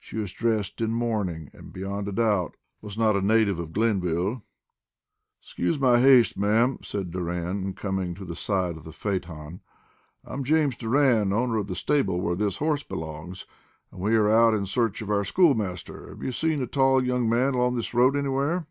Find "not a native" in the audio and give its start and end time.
2.98-3.60